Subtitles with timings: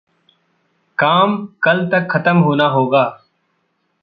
[0.97, 3.03] काम कल तक खतम होना होगा।